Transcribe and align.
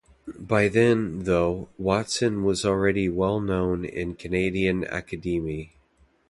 By 0.39 0.67
then, 0.67 1.25
though, 1.25 1.69
Watson 1.77 2.43
was 2.43 2.65
already 2.65 3.07
well 3.07 3.39
known 3.39 3.85
in 3.85 4.15
Canadian 4.15 4.83
academe. 4.85 5.69